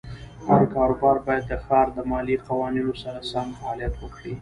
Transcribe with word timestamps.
هر 0.47 0.61
کاروبار 0.75 1.17
باید 1.25 1.43
د 1.47 1.53
ښار 1.65 1.87
د 1.93 1.97
مالیې 2.11 2.37
قوانینو 2.47 2.93
سره 3.03 3.19
سم 3.31 3.47
فعالیت 3.59 3.93
وکړي. 3.97 4.33